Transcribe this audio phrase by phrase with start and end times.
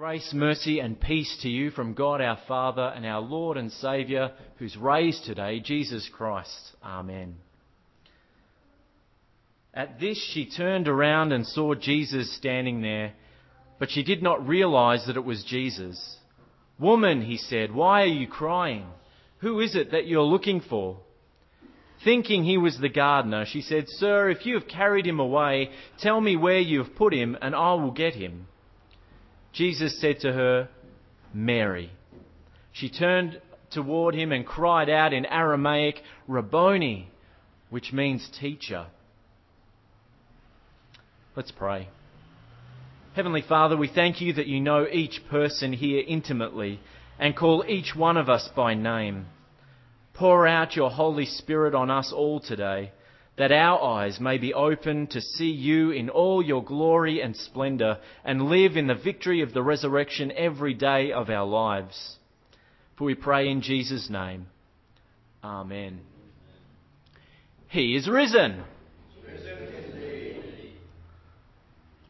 [0.00, 4.30] Grace, mercy, and peace to you from God our Father and our Lord and Saviour,
[4.56, 6.58] who's raised today, Jesus Christ.
[6.82, 7.36] Amen.
[9.74, 13.12] At this, she turned around and saw Jesus standing there,
[13.78, 16.16] but she did not realize that it was Jesus.
[16.78, 18.86] Woman, he said, why are you crying?
[19.40, 21.00] Who is it that you're looking for?
[22.04, 26.22] Thinking he was the gardener, she said, Sir, if you have carried him away, tell
[26.22, 28.46] me where you have put him, and I will get him.
[29.52, 30.68] Jesus said to her,
[31.32, 31.90] Mary.
[32.72, 35.96] She turned toward him and cried out in Aramaic,
[36.28, 37.08] Rabboni,
[37.70, 38.86] which means teacher.
[41.36, 41.88] Let's pray.
[43.14, 46.80] Heavenly Father, we thank you that you know each person here intimately
[47.18, 49.26] and call each one of us by name.
[50.14, 52.92] Pour out your Holy Spirit on us all today,
[53.40, 57.96] that our eyes may be open to see you in all your glory and splendour
[58.22, 62.18] and live in the victory of the resurrection every day of our lives.
[62.98, 64.46] For we pray in Jesus' name.
[65.42, 66.00] Amen.
[67.68, 68.62] He is risen.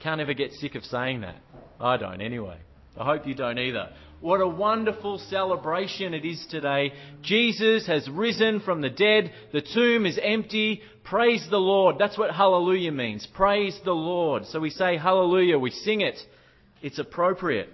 [0.00, 1.36] Can't ever get sick of saying that.
[1.78, 2.58] I don't anyway.
[2.98, 3.90] I hope you don't either.
[4.20, 6.92] What a wonderful celebration it is today.
[7.22, 9.32] Jesus has risen from the dead.
[9.52, 10.82] The tomb is empty.
[11.04, 11.96] Praise the Lord.
[11.98, 13.26] That's what hallelujah means.
[13.34, 14.44] Praise the Lord.
[14.46, 15.58] So we say hallelujah.
[15.58, 16.18] We sing it.
[16.82, 17.70] It's appropriate.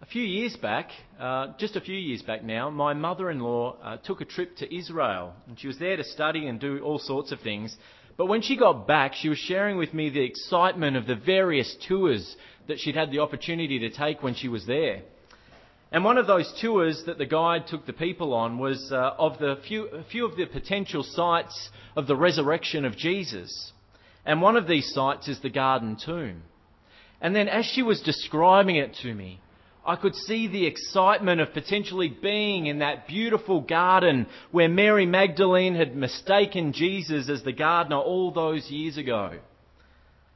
[0.00, 4.22] A few years back, uh, just a few years back now, my mother-in-law uh, took
[4.22, 5.34] a trip to Israel.
[5.46, 7.76] And she was there to study and do all sorts of things.
[8.16, 11.76] But when she got back, she was sharing with me the excitement of the various
[11.86, 12.36] tours
[12.66, 15.02] that she'd had the opportunity to take when she was there.
[15.92, 19.38] And one of those tours that the guide took the people on was uh, of
[19.38, 23.72] the few, a few of the potential sites of the resurrection of Jesus.
[24.24, 26.42] And one of these sites is the Garden Tomb.
[27.20, 29.40] And then as she was describing it to me,
[29.86, 35.76] I could see the excitement of potentially being in that beautiful garden where Mary Magdalene
[35.76, 39.38] had mistaken Jesus as the gardener all those years ago.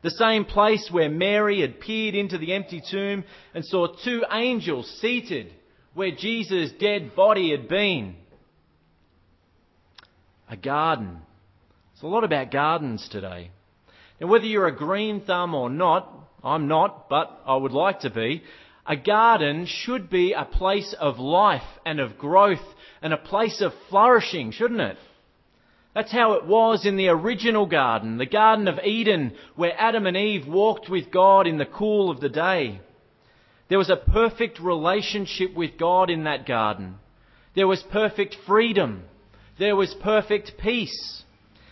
[0.02, 4.88] The same place where Mary had peered into the empty tomb and saw two angels
[5.00, 5.52] seated
[5.94, 8.14] where Jesus' dead body had been.
[10.48, 11.18] A garden.
[11.92, 13.50] It's a lot about gardens today.
[14.20, 16.08] Now, whether you're a green thumb or not,
[16.42, 18.42] I'm not, but I would like to be,
[18.90, 22.58] a garden should be a place of life and of growth
[23.00, 24.96] and a place of flourishing, shouldn't it?
[25.94, 30.16] That's how it was in the original garden, the Garden of Eden, where Adam and
[30.16, 32.80] Eve walked with God in the cool of the day.
[33.68, 36.96] There was a perfect relationship with God in that garden.
[37.54, 39.04] There was perfect freedom.
[39.56, 41.22] There was perfect peace.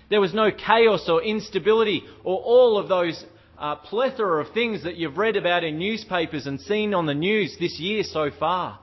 [0.09, 3.25] There was no chaos or instability or all of those
[3.59, 7.57] uh, plethora of things that you've read about in newspapers and seen on the news
[7.59, 8.79] this year so far.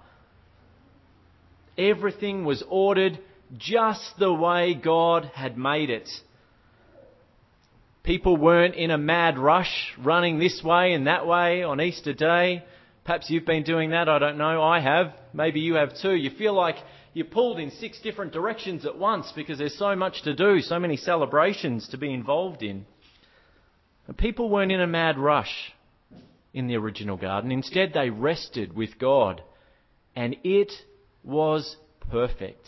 [1.77, 3.19] Everything was ordered
[3.57, 6.09] just the way God had made it.
[8.03, 12.63] People weren't in a mad rush running this way and that way on Easter Day.
[13.03, 14.61] Perhaps you've been doing that, I don't know.
[14.61, 15.13] I have.
[15.33, 16.13] Maybe you have too.
[16.15, 16.75] You feel like
[17.13, 20.79] you're pulled in six different directions at once because there's so much to do, so
[20.79, 22.85] many celebrations to be involved in.
[24.13, 25.73] People weren't in a mad rush
[26.53, 27.51] in the original garden.
[27.51, 29.41] Instead, they rested with God,
[30.15, 30.71] and it
[31.23, 31.75] was
[32.11, 32.65] perfect.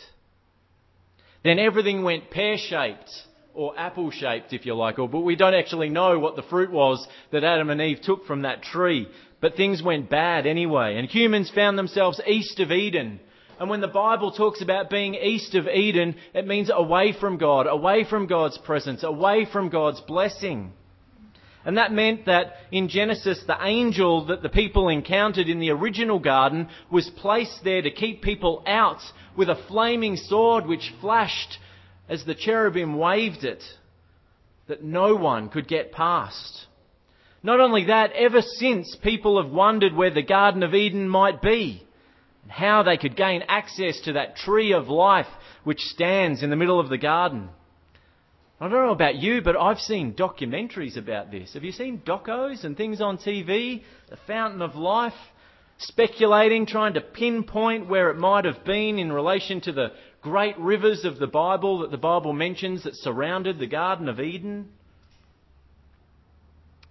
[1.43, 3.09] Then everything went pear shaped,
[3.53, 6.71] or apple shaped, if you like, or, but we don't actually know what the fruit
[6.71, 9.07] was that Adam and Eve took from that tree.
[9.39, 13.19] But things went bad anyway, and humans found themselves east of Eden.
[13.59, 17.67] And when the Bible talks about being east of Eden, it means away from God,
[17.67, 20.73] away from God's presence, away from God's blessing.
[21.67, 26.17] And that meant that in Genesis, the angel that the people encountered in the original
[26.17, 29.01] garden was placed there to keep people out
[29.35, 31.59] with a flaming sword which flashed
[32.07, 33.61] as the cherubim waved it,
[34.69, 36.67] that no one could get past.
[37.43, 41.85] Not only that, ever since people have wondered where the Garden of Eden might be
[42.43, 45.27] and how they could gain access to that tree of life
[45.65, 47.49] which stands in the middle of the garden.
[48.59, 51.53] I don't know about you, but I've seen documentaries about this.
[51.53, 53.83] Have you seen docos and things on TV?
[54.09, 55.13] The Fountain of Life,
[55.77, 59.91] speculating, trying to pinpoint where it might have been in relation to the
[60.23, 64.69] great rivers of the Bible that the Bible mentions that surrounded the Garden of Eden.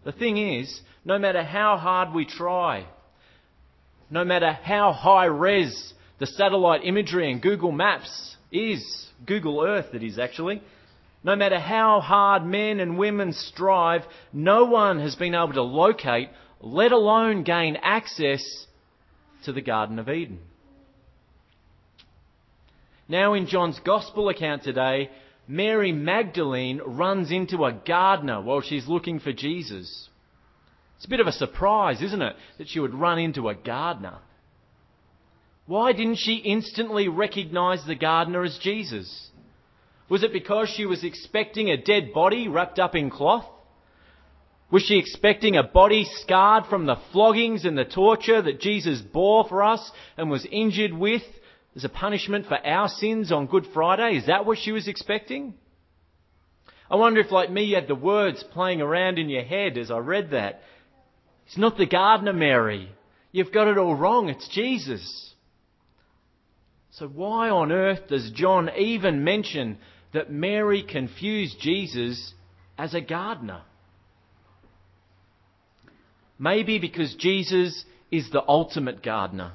[0.04, 2.86] The thing is, no matter how hard we try,
[4.08, 10.04] no matter how high res the satellite imagery and Google Maps is, Google Earth it
[10.04, 10.62] is actually,
[11.26, 14.02] no matter how hard men and women strive,
[14.32, 16.28] no one has been able to locate
[16.60, 18.66] let alone gain access
[19.44, 20.38] to the Garden of Eden.
[23.08, 25.10] Now, in John's Gospel account today,
[25.48, 30.08] Mary Magdalene runs into a gardener while she's looking for Jesus.
[30.96, 34.18] It's a bit of a surprise, isn't it, that she would run into a gardener.
[35.66, 39.25] Why didn't she instantly recognize the gardener as Jesus?
[40.08, 43.46] Was it because she was expecting a dead body wrapped up in cloth?
[44.70, 49.46] Was she expecting a body scarred from the floggings and the torture that Jesus bore
[49.48, 51.22] for us and was injured with
[51.76, 54.16] as a punishment for our sins on Good Friday?
[54.16, 55.54] Is that what she was expecting?
[56.90, 59.90] I wonder if, like me, you had the words playing around in your head as
[59.90, 60.60] I read that.
[61.46, 62.90] It's not the gardener, Mary.
[63.32, 64.28] You've got it all wrong.
[64.28, 65.34] It's Jesus.
[66.90, 69.78] So why on earth does John even mention
[70.16, 72.32] that Mary confused Jesus
[72.78, 73.60] as a gardener?
[76.38, 79.52] Maybe because Jesus is the ultimate gardener.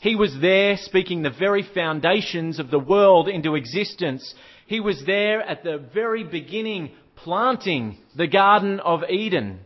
[0.00, 4.34] He was there speaking the very foundations of the world into existence.
[4.66, 9.60] He was there at the very beginning planting the Garden of Eden.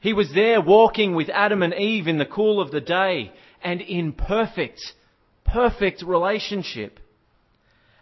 [0.00, 3.32] He was there walking with Adam and Eve in the cool of the day
[3.64, 4.80] and in perfect
[5.44, 6.99] perfect relationship.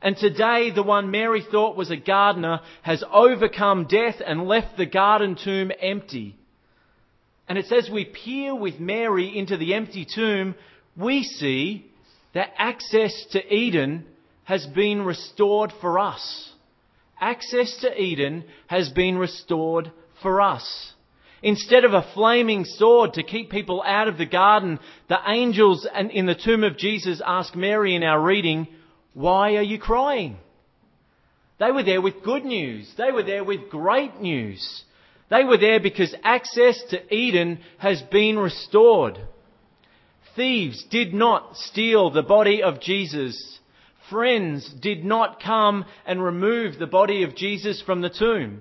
[0.01, 4.87] And today, the one Mary thought was a gardener has overcome death and left the
[4.87, 6.37] garden tomb empty.
[7.49, 10.55] And it's as we peer with Mary into the empty tomb,
[10.97, 11.91] we see
[12.35, 14.05] that access to Eden
[14.45, 16.53] has been restored for us.
[17.21, 19.91] Access to Eden has been restored
[20.23, 20.93] for us.
[21.43, 24.79] Instead of a flaming sword to keep people out of the garden,
[25.09, 28.69] the angels in the tomb of Jesus ask Mary in our reading,
[29.19, 30.37] Why are you crying?
[31.59, 32.89] They were there with good news.
[32.97, 34.85] They were there with great news.
[35.29, 39.19] They were there because access to Eden has been restored.
[40.37, 43.59] Thieves did not steal the body of Jesus.
[44.09, 48.61] Friends did not come and remove the body of Jesus from the tomb.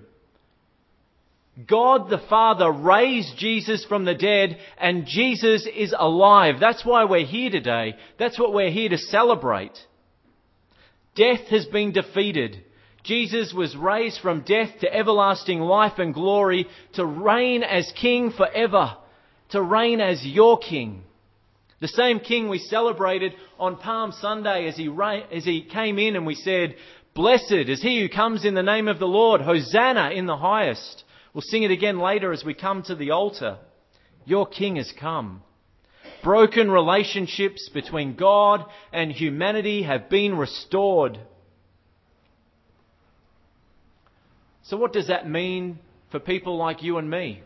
[1.69, 6.55] God the Father raised Jesus from the dead and Jesus is alive.
[6.59, 7.93] That's why we're here today.
[8.17, 9.77] That's what we're here to celebrate.
[11.17, 12.63] Death has been defeated.
[13.03, 18.95] Jesus was raised from death to everlasting life and glory to reign as King forever,
[19.49, 21.03] to reign as your King.
[21.79, 24.89] The same King we celebrated on Palm Sunday as he,
[25.31, 26.75] as he came in and we said,
[27.15, 31.03] Blessed is he who comes in the name of the Lord, Hosanna in the highest.
[31.33, 33.57] We'll sing it again later as we come to the altar.
[34.25, 35.41] Your King has come.
[36.23, 41.19] Broken relationships between God and humanity have been restored.
[44.63, 45.79] So, what does that mean
[46.11, 47.41] for people like you and me?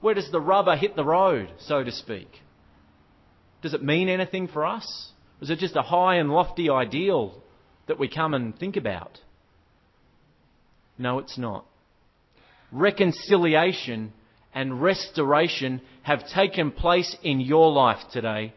[0.00, 2.28] Where does the rubber hit the road, so to speak?
[3.62, 5.10] Does it mean anything for us?
[5.40, 7.42] Is it just a high and lofty ideal
[7.86, 9.20] that we come and think about?
[10.96, 11.64] No, it's not
[12.72, 14.12] reconciliation
[14.58, 18.52] and restoration have taken place in your life today.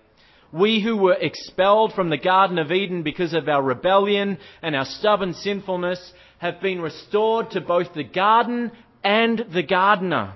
[0.51, 4.85] We who were expelled from the Garden of Eden because of our rebellion and our
[4.85, 8.71] stubborn sinfulness have been restored to both the garden
[9.03, 10.33] and the gardener.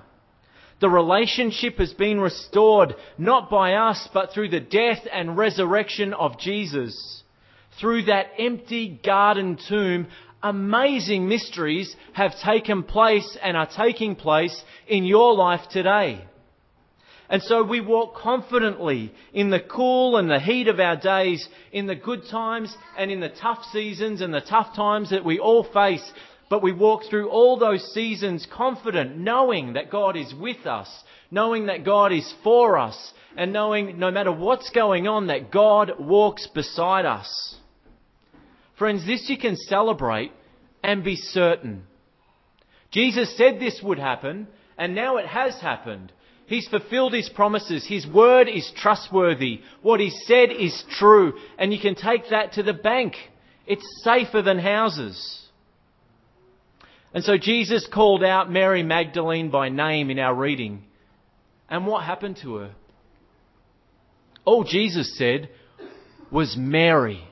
[0.80, 6.38] The relationship has been restored not by us, but through the death and resurrection of
[6.38, 7.24] Jesus.
[7.80, 10.06] Through that empty garden tomb,
[10.50, 16.24] amazing mysteries have taken place and are taking place in your life today.
[17.28, 21.86] And so we walk confidently in the cool and the heat of our days, in
[21.86, 25.64] the good times and in the tough seasons and the tough times that we all
[25.64, 26.08] face.
[26.48, 30.88] But we walk through all those seasons confident, knowing that God is with us,
[31.30, 35.94] knowing that God is for us, and knowing no matter what's going on that God
[35.98, 37.56] walks beside us.
[38.78, 40.32] Friends, this you can celebrate
[40.82, 41.84] and be certain.
[42.90, 46.12] Jesus said this would happen, and now it has happened.
[46.46, 47.86] He's fulfilled his promises.
[47.86, 49.60] His word is trustworthy.
[49.82, 53.14] What he said is true, and you can take that to the bank.
[53.66, 55.42] It's safer than houses.
[57.12, 60.84] And so Jesus called out Mary Magdalene by name in our reading.
[61.68, 62.74] And what happened to her?
[64.44, 65.48] All Jesus said
[66.30, 67.26] was Mary.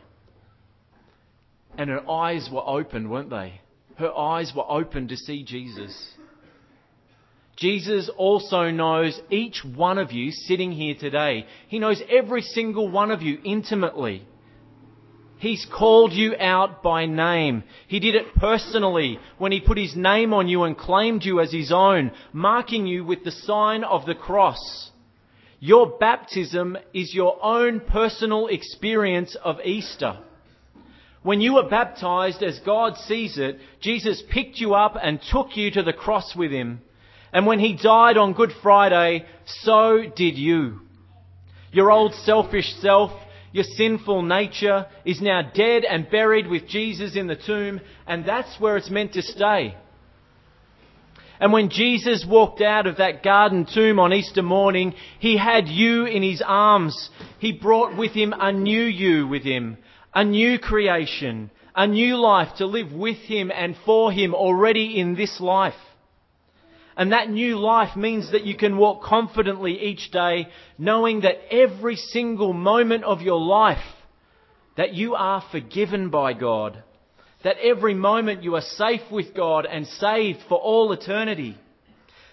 [1.76, 3.60] And her eyes were opened, weren't they?
[3.96, 6.14] Her eyes were open to see Jesus.
[7.56, 11.46] Jesus also knows each one of you sitting here today.
[11.68, 14.26] He knows every single one of you intimately.
[15.38, 17.64] He's called you out by name.
[17.86, 21.52] He did it personally when he put his name on you and claimed you as
[21.52, 24.90] his own, marking you with the sign of the cross.
[25.60, 30.18] Your baptism is your own personal experience of Easter.
[31.24, 35.70] When you were baptized as God sees it, Jesus picked you up and took you
[35.70, 36.82] to the cross with him.
[37.32, 40.80] And when he died on Good Friday, so did you.
[41.72, 43.10] Your old selfish self,
[43.52, 48.60] your sinful nature is now dead and buried with Jesus in the tomb, and that's
[48.60, 49.74] where it's meant to stay.
[51.40, 56.04] And when Jesus walked out of that garden tomb on Easter morning, he had you
[56.04, 57.08] in his arms.
[57.38, 59.78] He brought with him a new you with him,
[60.14, 65.14] a new creation, a new life to live with him and for him already in
[65.14, 65.74] this life.
[66.96, 70.46] And that new life means that you can walk confidently each day,
[70.78, 73.84] knowing that every single moment of your life,
[74.76, 76.82] that you are forgiven by God
[77.44, 81.56] that every moment you are safe with God and saved for all eternity.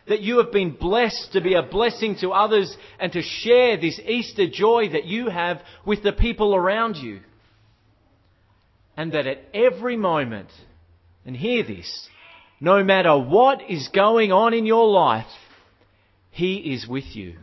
[0.07, 3.99] That you have been blessed to be a blessing to others and to share this
[3.99, 7.19] Easter joy that you have with the people around you.
[8.97, 10.49] And that at every moment,
[11.25, 12.09] and hear this,
[12.59, 15.25] no matter what is going on in your life,
[16.29, 17.37] He is with you.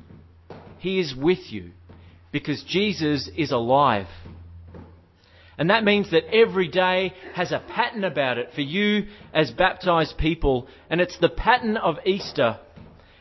[0.78, 1.72] He is with you
[2.30, 4.06] because Jesus is alive.
[5.58, 10.16] And that means that every day has a pattern about it for you as baptized
[10.16, 10.68] people.
[10.88, 12.60] And it's the pattern of Easter.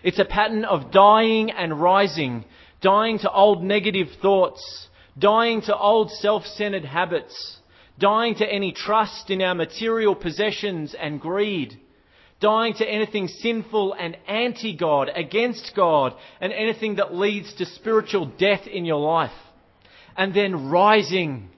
[0.03, 2.45] It's a pattern of dying and rising,
[2.79, 7.57] dying to old negative thoughts, dying to old self-centered habits,
[7.99, 11.79] dying to any trust in our material possessions and greed,
[12.39, 18.67] dying to anything sinful and anti-God, against God, and anything that leads to spiritual death
[18.67, 19.31] in your life.
[20.15, 21.49] And then rising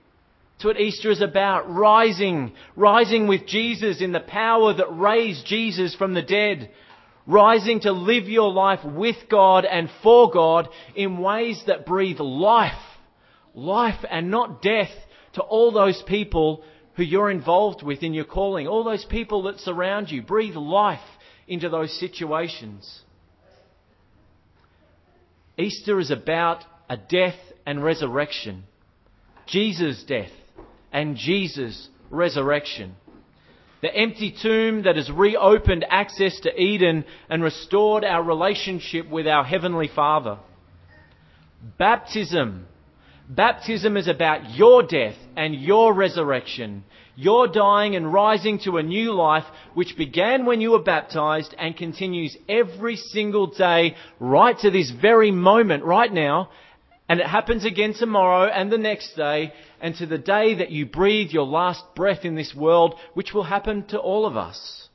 [0.60, 1.70] to what Easter is about.
[1.70, 2.54] Rising.
[2.76, 6.70] Rising with Jesus in the power that raised Jesus from the dead.
[7.26, 12.74] Rising to live your life with God and for God in ways that breathe life.
[13.54, 14.92] Life and not death
[15.34, 16.64] to all those people
[16.96, 18.68] who you're involved with in your calling.
[18.68, 20.22] All those people that surround you.
[20.22, 21.00] Breathe life
[21.48, 23.02] into those situations.
[25.58, 28.64] Easter is about a death and resurrection.
[29.46, 30.32] Jesus' death
[30.92, 32.96] and Jesus' resurrection.
[33.82, 39.44] The empty tomb that has reopened access to Eden and restored our relationship with our
[39.44, 40.38] Heavenly Father.
[41.78, 42.68] Baptism.
[43.30, 46.84] Baptism is about your death and your resurrection.
[47.16, 49.44] Your dying and rising to a new life
[49.76, 55.32] which began when you were baptized and continues every single day right to this very
[55.32, 56.50] moment right now
[57.10, 60.86] and it happens again tomorrow and the next day and to the day that you
[60.86, 64.88] breathe your last breath in this world, which will happen to all of us.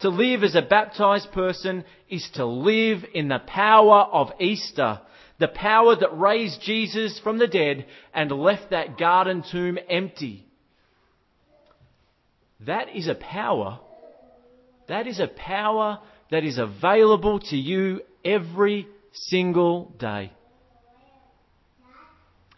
[0.00, 5.00] To live as a baptized person is to live in the power of Easter,
[5.42, 7.84] the power that raised Jesus from the dead
[8.14, 10.46] and left that garden tomb empty.
[12.60, 13.80] That is a power,
[14.86, 15.98] that is a power
[16.30, 20.32] that is available to you every single day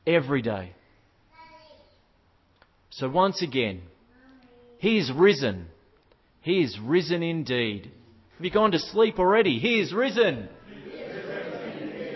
[0.06, 0.72] every day.
[2.90, 3.82] So once again,
[4.78, 5.66] He is risen.
[6.42, 7.90] He is risen indeed.
[8.36, 9.58] Have you gone to sleep already?
[9.58, 10.48] He is risen.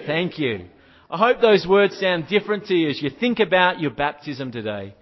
[0.08, 0.64] Thank you.
[1.10, 4.94] I hope those words sound different to you as you think about your baptism today.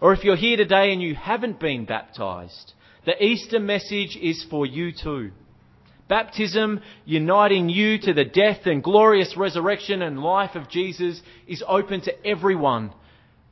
[0.00, 2.72] Or if you're here today and you haven't been baptized,
[3.04, 5.32] the Easter message is for you too.
[6.06, 12.00] Baptism, uniting you to the death and glorious resurrection and life of Jesus, is open
[12.02, 12.92] to everyone.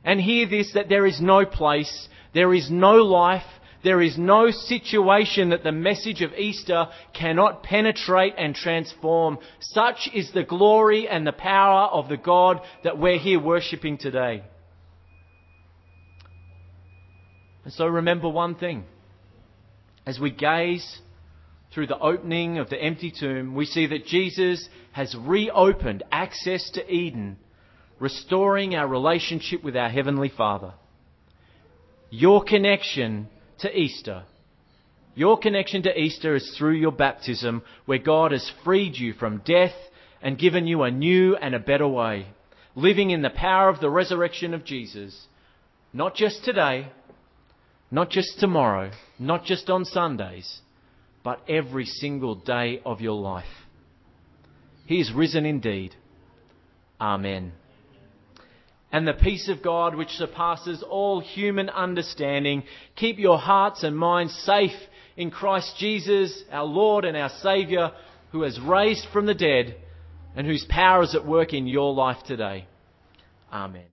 [0.05, 3.43] And hear this that there is no place, there is no life,
[3.83, 9.37] there is no situation that the message of Easter cannot penetrate and transform.
[9.59, 14.43] Such is the glory and the power of the God that we're here worshipping today.
[17.63, 18.85] And so remember one thing.
[20.05, 20.99] As we gaze
[21.73, 26.91] through the opening of the empty tomb, we see that Jesus has reopened access to
[26.91, 27.37] Eden,
[27.99, 30.73] restoring our relationship with our Heavenly Father.
[32.09, 33.27] Your connection
[33.59, 34.23] to Easter,
[35.15, 39.73] your connection to Easter is through your baptism, where God has freed you from death
[40.21, 42.27] and given you a new and a better way,
[42.75, 45.27] living in the power of the resurrection of Jesus,
[45.91, 46.87] not just today,
[47.89, 50.61] not just tomorrow, not just on Sundays
[51.27, 53.43] but every single day of your life.
[54.85, 55.93] He is risen indeed.
[57.01, 57.51] Amen.
[58.97, 62.63] And the peace of God, which surpasses all human understanding,
[62.95, 64.71] keep your hearts and minds safe
[65.15, 67.91] in Christ Jesus, our Lord and our Saviour,
[68.31, 69.75] who has raised from the dead
[70.35, 72.65] and whose power is at work in your life today.
[73.53, 73.85] Amen.